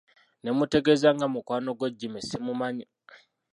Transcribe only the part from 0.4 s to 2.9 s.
Ne mmutegeeza nga mukwano gwe Jimmy simumanyi.